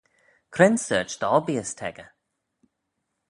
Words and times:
Cre'n 0.53 0.75
sorçh 0.85 1.15
dy 1.19 1.27
obbeeys 1.37 1.71
t'echey? 1.77 2.09